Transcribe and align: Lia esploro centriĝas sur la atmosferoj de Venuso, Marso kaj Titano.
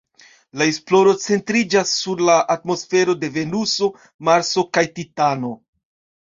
Lia 0.59 0.67
esploro 0.71 1.11
centriĝas 1.25 1.91
sur 1.97 2.23
la 2.29 2.37
atmosferoj 2.53 3.15
de 3.25 3.29
Venuso, 3.37 3.91
Marso 4.31 4.65
kaj 4.79 4.85
Titano. 4.99 5.55